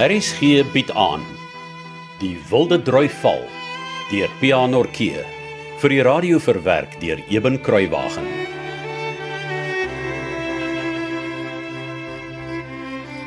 [0.00, 1.20] RSG bied aan
[2.22, 3.42] Die Wilde Droi Val
[4.08, 5.24] deur Pianorkee
[5.82, 8.24] vir die radio verwerk deur Eben Kruiwagen.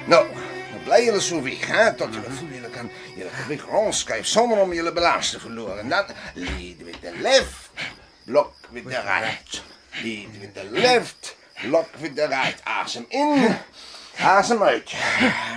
[0.10, 4.26] Nou, dan bly julle so weg, hè, tot julle voel julle kan julle gewig rondskuif
[4.26, 5.78] sonder om julle balans te verloor.
[5.84, 7.86] En dan lead with the left,
[8.26, 9.62] block with the right.
[10.02, 11.36] Lead with the left,
[11.68, 12.66] block with the right.
[12.82, 13.60] Asem in,
[14.18, 14.92] asem uit.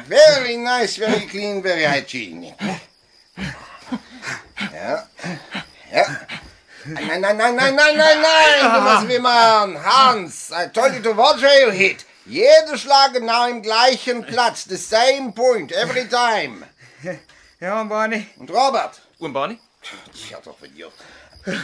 [0.08, 2.54] Very nice, very clean, very hygienic.
[4.72, 5.08] Ja.
[5.92, 6.26] Ja.
[6.84, 9.76] Nein, nein, nein, nein, nein, nein, nein, du musst wie man.
[9.76, 12.04] Hans, I told you to watch where you hit.
[12.26, 16.66] Jeder Schlag genau im gleichen Platz, the same point, every time.
[17.60, 18.26] Ja, Barney.
[18.36, 19.58] Und Robert, Oom Barney?
[20.30, 20.92] ja toch idiot.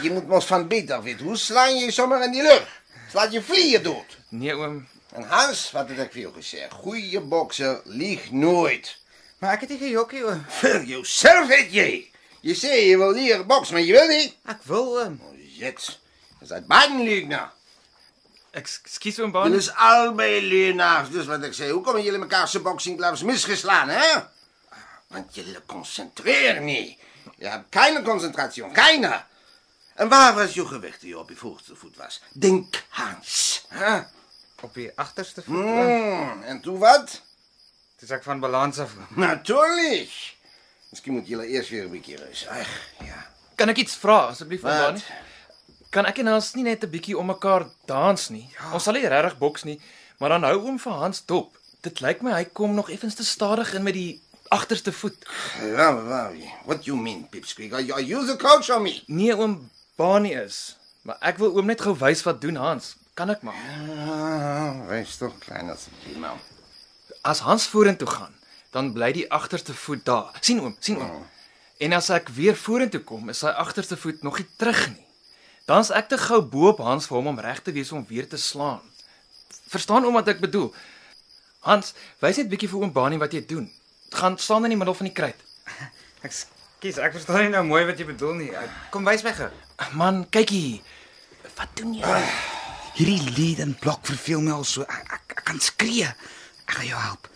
[0.01, 1.25] Je moet ons van beet af weten.
[1.25, 2.67] Hoe sla je je zomaar in die lucht?
[3.09, 4.17] Slaat je vliegen dood.
[4.29, 4.87] Nee, oom.
[5.13, 6.73] En Hans, wat heb ik veel gezegd?
[6.73, 8.97] Goeie bokser liegt nooit.
[9.37, 10.45] Maar ek het nie gejokkie oom.
[10.49, 12.07] For yourself, het je.
[12.39, 14.35] Je zei je wil leren boksen, maar je wil niet.
[14.45, 15.19] Ek wil oom.
[15.23, 15.99] Oh, Jetzt.
[16.39, 17.51] Je bent beiden leugenaar.
[18.51, 19.57] Ekskuus oom Jullie Barney.
[19.57, 21.09] is allebei leugenaars.
[21.09, 24.21] Dus wat ik zei, hoe komen jullie elkaar zijn boxingklavers misgeslaan, hè?
[25.07, 26.97] Want jullie concentreren niet.
[27.37, 29.23] Je hebt keine concentratie, keine.
[29.93, 32.21] En waar was je gewicht die je op je voorste voet was?
[32.31, 33.65] Denk Hans.
[33.67, 34.01] Hè?
[34.63, 35.55] Op die agterste voet.
[35.55, 37.21] Mm, en toen wat?
[37.99, 38.93] Dis ek van balans af.
[38.95, 39.19] oom.
[39.19, 40.35] Natuurlijk.
[40.89, 42.45] Misschien moet jullie eerst weer een keer eens.
[42.47, 42.69] Ach,
[43.03, 43.25] ja.
[43.55, 44.71] Kan ek iets vra asseblief Wat?
[44.79, 45.01] Barney?
[45.93, 48.49] Kan ek en Hans nie net 'n bietjie om mekaar dans nie?
[48.59, 48.73] Ja.
[48.73, 49.81] Ons sal nie regtig boks nie,
[50.19, 51.57] maar dan hou oom vir Hans dop.
[51.81, 55.27] Dit lyk my hy kom nog effens te stadig in met die agterste voet.
[55.61, 56.33] Ja, waar-
[56.65, 57.73] What you mean, Pipsqueak?
[57.73, 59.03] Are you, the coach or me?
[59.07, 62.95] Nee, oom Barney is, maar ek wil oom net gou wys wat doen Hans.
[63.13, 63.57] Kan ek maar.
[64.09, 66.39] Ah, wees toch klein als een man.
[67.21, 68.33] As Hans vorentoe gaan,
[68.73, 70.31] dan bly die agterste voet daar.
[70.41, 71.25] sien oom, sien oom.
[71.77, 75.05] En as ek weer vorentoe kom, is sy agterste voet nog nie terug nie.
[75.69, 78.27] Dan's ek te gou bo op Hans vir hom om reg te wees om weer
[78.29, 78.81] te slaan.
[79.69, 80.73] Verstaan oom wat ek bedoel?
[81.63, 83.69] Hans, wys net bietjie vir oom Bani wat jy doen.
[84.11, 85.39] Gaan staan in die middel van die kruit.
[86.27, 88.49] Ekskuus, ek verstaan nie nou mooi wat jy bedoel nie.
[88.57, 89.49] Ek- Kom wys my gou.
[89.95, 90.81] Man, kyk hier.
[91.55, 92.19] Wat doen jy?
[92.93, 94.83] Hierdie lead en blok verveel my al so.
[94.85, 96.11] Ek, ek, ek kan skree.
[96.67, 97.29] Ek gaan jou help.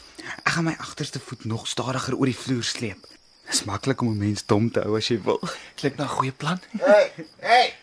[0.44, 3.08] Ek gaan my agterste voet nog stadiger oor die vloer sleep.
[3.50, 5.42] Dis maklik om 'n mens dom te hou as jy wil.
[5.80, 6.62] Klink na 'n goeie plan.
[6.78, 7.74] Hey, hey.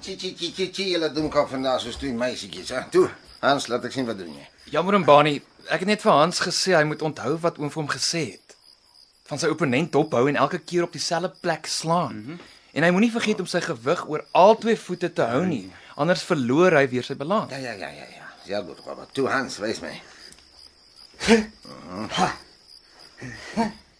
[0.00, 0.90] Chi, chi, chi, chi, chi.
[0.90, 2.88] Jullie doen kan vandaag zo stuur meisjes, hè?
[2.90, 4.70] Toe, Hans, laat ik zien wat doen je.
[4.70, 7.82] Jammer oom Bani, ek het net vir Hans gesê hy moet onthou wat oom vir
[7.82, 8.56] hom gesê het.
[9.26, 12.14] Van sy opponent dophou en elke keer op dieselfde plek slaan.
[12.16, 12.38] Mm -hmm.
[12.72, 16.22] En hy moenie vergeet om sy gewig oor al twee voete te hou nie, anders
[16.22, 17.50] verloor hy weer sy balans.
[17.50, 18.26] Ja, ja, ja, ja, ja.
[18.46, 19.14] Sehr goed, Robert.
[19.14, 20.02] Toe, Hans, wees mij.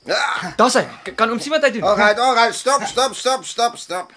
[0.04, 0.82] Ja, Daar's hy.
[1.04, 1.82] K- Kan oom sien wat hy doen?
[1.86, 2.54] alright, alright.
[2.54, 4.10] Stop, stop, stop, stop, stop.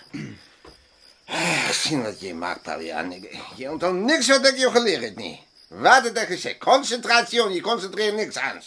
[1.72, 3.12] Zien wat je maakt, Pavian.
[3.56, 5.40] Je onthoudt niks wat ik je geleerd heb, niet.
[5.68, 6.58] Wat heb ik gezegd?
[6.58, 8.62] Concentratie, je concentreert niks aan.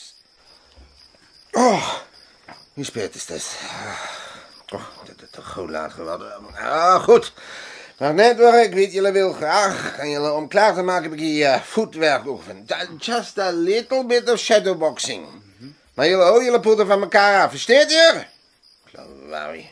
[1.52, 1.94] Oh,
[2.74, 3.56] hoe spät is het?
[4.72, 6.32] Oh, dat is toch goed laat geworden.
[6.56, 7.32] Ah, goed.
[7.98, 9.96] Maar net ik weet, jullie wil graag.
[9.98, 12.64] En jullie om klaar te maken, heb ik hier uh, voetwerk oefenen.
[12.66, 15.26] Ju- Just a little bit of shadowboxing.
[15.94, 17.50] Maar jullie, oh, jullie poeten van elkaar af.
[17.50, 18.22] Versteed je?
[18.90, 19.70] Klawaai.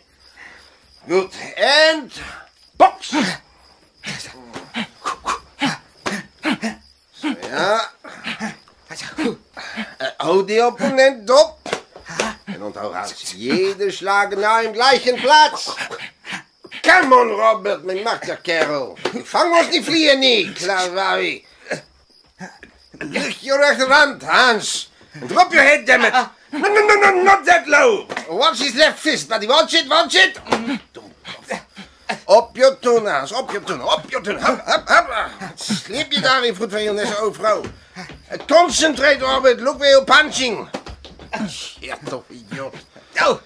[1.08, 1.34] Goed.
[1.54, 2.10] En...
[2.76, 3.08] Box!
[7.10, 7.90] Zo, ja.
[9.98, 11.58] Eh, Hou die opponent op.
[12.44, 15.68] En onthoud Hans, jede slag nou im gleichen Platz.
[16.86, 18.98] Come on, Robert, mijn machterkerel.
[19.22, 21.44] Vang ons die vliegen niet, Klawaai.
[22.98, 24.90] Licht je rechterhand, Hans.
[25.26, 26.12] Drop your head, damn it.
[26.50, 28.06] No, no, no, no, not that low.
[28.28, 29.46] Watch his left fist, buddy.
[29.46, 30.40] Watch it, watch it.
[32.24, 33.32] Op je toon, Hans.
[33.32, 34.36] Op je toon, op je toon.
[34.44, 35.52] Hup, hup, hup.
[35.54, 37.62] Sleep je daar in voet van je oude vrouw.
[38.46, 39.60] Concentrate, Robert.
[39.60, 40.68] Look where you're punching.
[41.80, 42.74] Ja, toch, idiot.
[43.22, 43.38] Oh.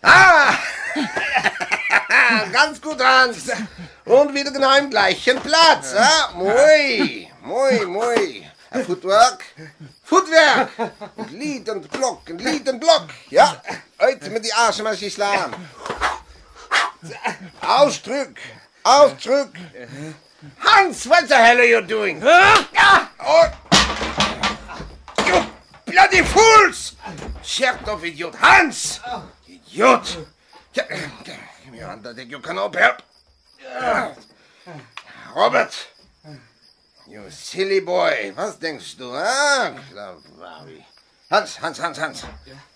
[0.00, 0.58] Ah.
[2.52, 3.36] Ganz gut, Hans.
[4.04, 5.92] Und wieder genau im gleichen Platz.
[5.92, 6.30] Ja?
[6.34, 8.50] Mooi, mooi, mooi.
[8.70, 9.44] En Footwork.
[10.02, 10.70] Footwerk.
[11.16, 13.04] Het lied en het blok, het lied en het blok.
[13.28, 13.60] Ja,
[13.96, 15.52] uit met die asem als je slaan.
[17.60, 18.40] Ausdruk.
[18.82, 19.56] Ausdruk.
[20.56, 22.22] Hans, what the hell are you doing?
[22.22, 23.10] Ja.
[23.18, 23.44] Oh.
[25.26, 25.44] You
[25.84, 26.94] bloody fools.
[27.44, 28.34] Shut of idiot.
[28.36, 29.00] Hans.
[29.46, 30.18] Idiot.
[30.76, 30.84] Ja,
[31.24, 32.74] Give me your hand, I think you can help.
[32.74, 33.02] help.
[35.34, 35.88] Robert.
[37.06, 38.32] You silly boy.
[38.34, 39.04] Was denkst du?
[39.90, 40.84] Klawaai.
[41.28, 42.22] Hans, Hans, Hans, Hans.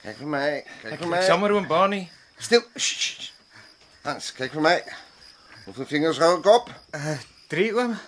[0.03, 0.65] Kijk voor mij.
[0.83, 1.27] Kijk voor mij.
[1.27, 2.11] Jammer oom Bani.
[2.39, 2.63] Stil.
[2.75, 3.33] Sst, sst.
[4.03, 4.85] Hans, kijk voor mij.
[5.65, 6.71] Hoeveel vingers hou ik op?
[6.95, 7.19] Uh,
[7.49, 7.99] 3 oom.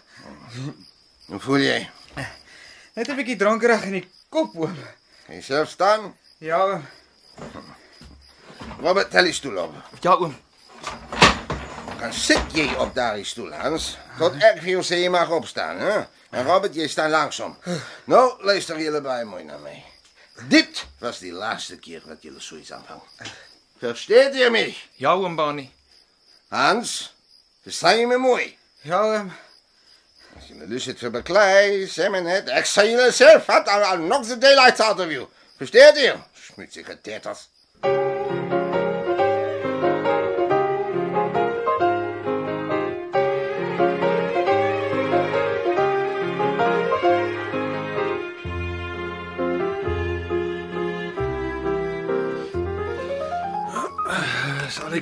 [1.27, 1.91] Hoe voel jij?
[2.95, 4.77] Net 'n bietjie dronkerig in die kop oom.
[5.27, 6.17] Kan je zelf staan?
[6.38, 6.85] Ja, oom.
[8.82, 9.75] Robert, tel die stoel op.
[10.00, 10.37] Ja oom.
[12.00, 13.99] Dan zit jij op daar stoel, Hans.
[14.19, 14.34] Tot
[14.81, 16.00] zeg je mag opstaan, hè?
[16.31, 17.58] En Robert, jij staat langzaam.
[18.05, 19.84] Nou, luister jullie bij mooi naar mij.
[20.49, 23.02] Dit was die laatste keer dat jullie zoiets aanvangen.
[23.79, 24.87] Versteht ihr mich?
[24.94, 25.73] Ja oom Bani.
[26.49, 27.14] Hans,
[27.62, 28.58] verstaan je me mooi?
[28.81, 29.32] Ja, oom.
[30.35, 32.49] Als je me dus het verbeklei, zeg me net.
[32.49, 35.26] Ik zei jullie zelf, had al, nog de daylight out of you.
[35.56, 36.17] Versteht ihr?
[36.32, 37.49] Schmutzige tetters.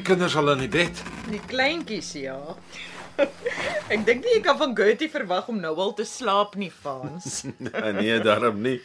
[0.01, 1.01] Die kinders al in die bed?
[1.29, 2.39] Die kleintjies, ja.
[3.93, 7.43] Ek dink nie jy kan van Gertie verwag om nou al te slaap nie, Frans.
[7.67, 8.79] nee, nee, daarom nie.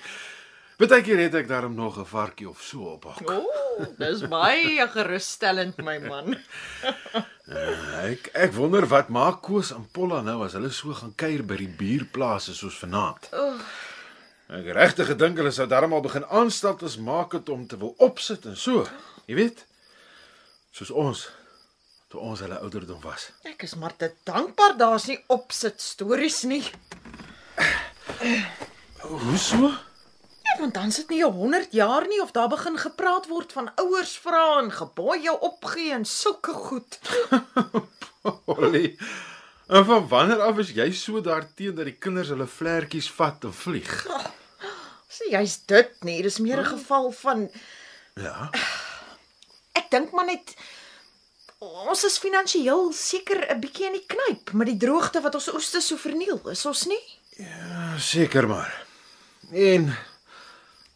[0.76, 3.22] Partykeer het ek daarom nog 'n varkie of so op hok.
[3.32, 6.36] O, oh, dis baie gerusstellend, my man.
[8.10, 11.56] Ek ek wonder wat maak Koos en Polla nou as hulle so gaan kuier by
[11.62, 13.30] die buurplase soos vanaand.
[14.50, 18.50] Ek regtig gedink hulle sou darm al begin aanstaltes maak het om te wil opsit
[18.50, 18.84] en so.
[19.30, 19.64] Jy weet,
[20.76, 21.24] soos ons
[22.12, 23.30] toe ons hulle ouderdom was.
[23.48, 26.64] Ek is maar te dankbaar daar's nie opsit stories nie.
[29.06, 29.70] Hoe so?
[30.46, 34.18] Ja, want dan sit nie 100 jaar nie of daar begin gepraat word van ouers
[34.22, 37.00] vra en gebooi jou opgee en sulke goed.
[38.56, 38.98] Ollie.
[39.68, 43.56] En van wanneer af is jy so daarteen dat die kinders hulle vlekkies vat en
[43.56, 43.96] vlieg?
[45.16, 47.48] Sê jy's dit nie, dis meer 'n geval van
[48.16, 48.52] Ja.
[49.76, 50.56] Ek dink maar net
[51.66, 55.82] ons is finansiëel seker 'n bietjie in die knyp met die droogte wat ons oeste
[55.82, 57.04] so verniel, is ons nie?
[57.98, 58.86] Seker maar.
[59.52, 59.96] En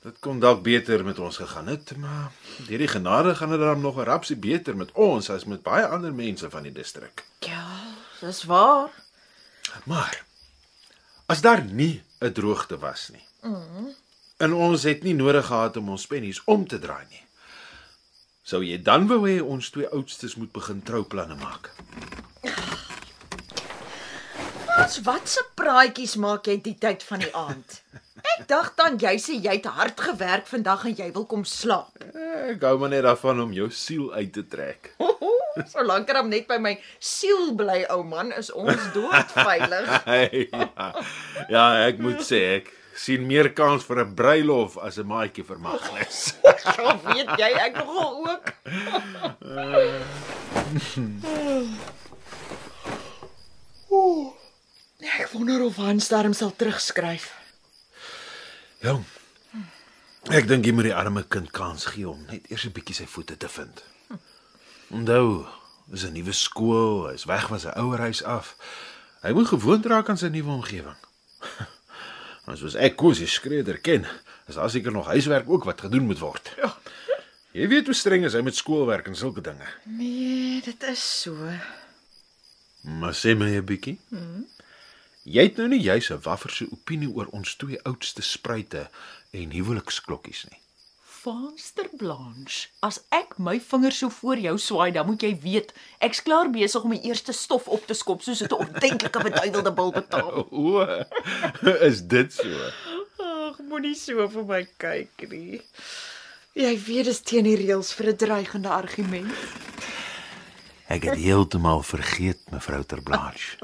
[0.04, 2.32] dit kon dalk beter met ons gegaan het, maar
[2.68, 5.86] deur die genade gaan dit dan nog 'n rapsie beter met ons as met baie
[5.86, 7.24] ander mense van die distrik.
[7.40, 7.66] Ja,
[8.20, 8.92] dis waar.
[9.86, 10.24] Maar
[11.26, 13.26] as daar nie 'n droogte was nie.
[13.42, 13.96] Mm.
[14.38, 17.24] En ons het nie nodig gehad om ons pennies om te draai nie.
[18.50, 21.68] Sou jy dan wou hê ons twee oudstes moet begin trouplanne maak?
[24.80, 27.76] Ons wat se praatjies maak jy die tyd van die aand?
[28.24, 32.02] Ek dink dan jy sê jy het hard gewerk vandag en jy wil kom slaap.
[32.50, 34.96] Ek hou maar net daarvan om jou siel uit te trek.
[35.70, 39.94] Solank er hom net by my siel bly, ou man, is ons doodveilig.
[40.10, 40.90] Hey, ja.
[41.54, 45.60] ja, ek moet sê ek sien meer kans vir 'n bruilof as 'n maatjie vir
[45.60, 46.20] Magnus.
[46.80, 48.46] Ja, weet jy, ek nogal ook.
[53.90, 54.34] Ooh.
[55.20, 57.32] Ek wonder of Hans darm sal terugskryf.
[58.84, 59.06] Jong.
[60.36, 63.08] Ek dink jy moet die arme kind kans gee om net eers 'n bietjie sy
[63.08, 63.84] voete te vind.
[64.92, 65.48] Onthou,
[65.88, 68.56] dis 'n nuwe skool, hy's weg van sy ouer huis af.
[69.24, 71.00] Hy moet gewoond raak aan sy nuwe omgewing.
[72.50, 74.08] Ons was ek kos die skreder ken.
[74.50, 76.54] Is daar seker nog huiswerk ook wat gedoen moet word.
[76.58, 76.74] Ja.
[77.54, 79.66] Jy weet hoe streng is hy met skoolwerk en sulke dinge.
[79.90, 81.36] Nee, dit is so.
[82.82, 83.98] Maar sê my 'n bietjie.
[84.10, 84.46] Mm.
[85.24, 88.90] Jy het nou nie juis 'n wafferse opinie oor ons twee oudste spruite
[89.32, 90.62] en huweliksklokkies nie.
[91.20, 95.74] Vaanster Blanche, as ek my vingers so voor jou swaai, dan moet jy weet,
[96.06, 99.92] ek's klaar besig om die eerste stof op te skop soos 'n ordentlike beduiwelde bil
[99.92, 100.46] betaal.
[100.52, 100.86] O,
[101.90, 102.70] is dit so?
[103.20, 105.60] Ag, moenie so vir my kyk nie.
[106.56, 109.34] Jy weet dis teen die reëls vir 'n dreigende argument.
[110.90, 113.60] Ek het heeltemal vergeet, mevrou Terblanche.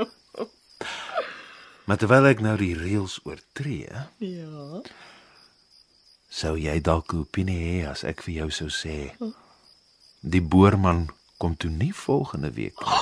[1.86, 4.82] Maar terwyl ek nou die reëls oortree, Ja.
[6.30, 9.12] Sou jy dalk 'n opinie hê as ek vir jou sou sê
[10.22, 13.02] die boerman kom toe nie volgende week nie.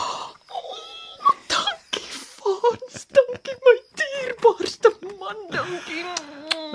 [1.47, 3.05] Dankie, Fons.
[3.15, 4.89] Dankie my dierbaarste
[5.19, 6.03] man, dankie.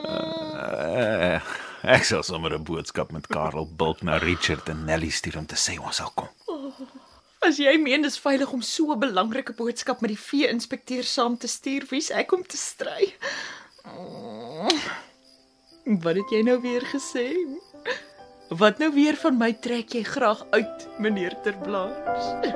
[0.08, 1.40] Uh,
[1.82, 5.56] ek sal sommer 'n boodskap met Karel Bulk na Richard en Nelly stuur om te
[5.56, 6.28] sê ons sal kom.
[7.38, 11.46] As jy meen dis veilig om so 'n belangrike boodskap met die vee-inspekteur saam te
[11.46, 13.14] stuur, wie's ek om te stry?
[15.88, 17.30] Wat het jy nou weer gesê?
[18.60, 22.50] Wat nou weer van my trek jy graag uit, meneer Terblanche?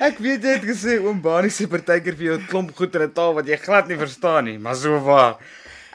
[0.00, 3.02] Ek weet jy het gesê oom Bani sê partykeer vir jou 'n klomp goed in
[3.02, 5.36] 'n taal wat jy glad nie verstaan nie, maar so waar.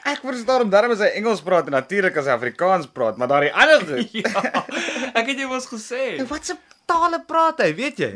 [0.06, 3.30] Ek verstaan hom darm as hy Engels praat en natuurlik as hy Afrikaans praat, maar
[3.32, 4.12] daardie ander goed.
[4.14, 4.64] Ja.
[5.18, 6.02] Ek het jou mos gesê.
[6.30, 6.54] Wat se
[6.86, 8.10] tale praat hy, weet jy?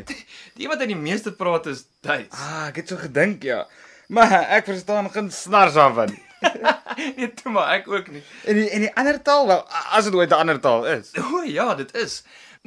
[0.55, 2.31] Die wat hy die meeste praat is Duits.
[2.31, 3.65] Ah, ek het so gedink, ja.
[4.11, 6.15] Maar ek verstaan geen snars daarvan.
[7.15, 8.19] Nee, toe maar ek ook nie.
[8.49, 9.61] En die en die ander taal, wel,
[9.95, 11.11] as dit ooit 'n ander taal is.
[11.23, 12.17] O ja, dit is.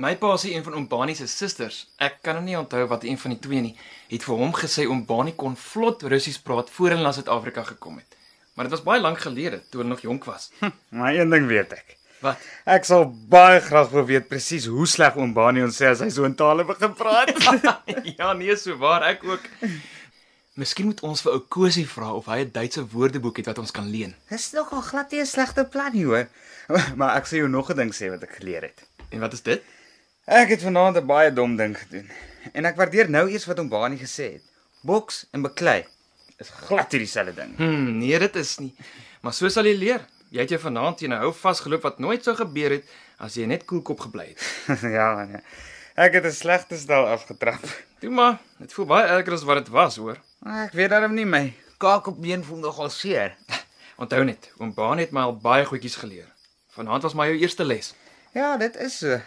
[0.01, 3.05] My pa sê een van oom Bani se susters, ek kan nou nie onthou wat
[3.05, 3.75] een van die twee nie,
[4.09, 8.01] het vir hom gesê oom Bani kon vlot Russies praat voor hulle na Suid-Afrika gekom
[8.01, 8.17] het.
[8.55, 10.51] Maar dit was baie lank gelede, toe hulle nog jonk was.
[10.89, 11.97] Maar een ding weet ek.
[12.25, 12.41] Wat?
[12.65, 16.09] Ek sal baie graag wil weet presies hoe sleg oom Bani ons sê as hy
[16.15, 17.35] so in tale begin praat.
[18.19, 19.49] ja, nee, so waar ek ook.
[20.57, 23.75] Miskien moet ons vir ou Kosie vra of hy 'n Duitse woordeboek het wat ons
[23.75, 24.15] kan leen.
[24.31, 26.29] Dis nogal glad nie 'n slegte plan nie, hoor.
[26.99, 28.87] Maar ek sê jou nog 'n ding sê wat ek geleer het.
[29.11, 29.61] En wat is dit?
[30.25, 32.09] Ek het vanaand 'n baie dom ding gedoen.
[32.55, 34.45] En ek waardeer nou eers wat oom Bani gesê het.
[34.81, 35.85] Boks en beklei
[36.45, 37.55] is glad nie dieselfde ding.
[37.59, 38.73] Hm, nee, dit is nie.
[39.25, 40.05] Maar so sal jy leer.
[40.35, 42.85] Jy het jou vanaand teen 'n hou vasgeloop wat nooit sou gebeur het
[43.19, 44.41] as jy net koelkop gebly het.
[44.99, 45.43] ja, nee.
[45.95, 47.63] Ek het 'n slegte stel afgetrap.
[48.01, 50.19] Toe maar, dit voel baie erger as wat dit was, hoor.
[50.45, 53.37] Ek weet darm nie my kaak op been voel nogal seer.
[54.03, 56.27] Onthou net, oom Baan het my al baie goedjies geleer.
[56.75, 57.95] Vanaand was my jou eerste les.
[58.35, 59.21] Ja, dit is so.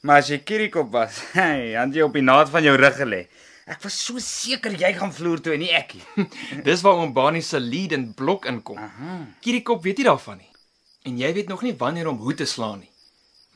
[0.00, 3.26] Maar as jy Kirikop was, hey, dan jy op die naad van jou rug gelê.
[3.66, 6.26] Ek was so seker jy gaan vloer toe en nie ek nie.
[6.68, 8.78] Dis waar oom Bani se lead en blok inkom.
[9.42, 10.52] Kiriekop weet nie daarvan nie.
[11.10, 12.92] En jy weet nog nie wanneer om hoe te slaan nie.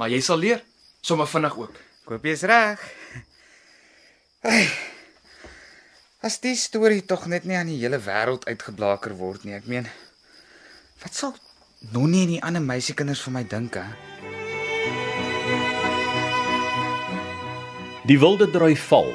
[0.02, 0.64] Maar jy sal leer,
[1.06, 1.78] sommer vinnig ook.
[2.02, 2.82] Ek hoop jy's reg.
[4.42, 4.66] Hey.
[6.26, 9.54] As die storie tog net nie aan die hele wêreld uitgeblaker word nie.
[9.60, 9.86] Ek meen,
[11.04, 11.36] wat sal
[11.94, 13.86] Nonnie en die ander meisiekinders van my dink, hè?
[18.10, 19.14] Die Wilde Drui Val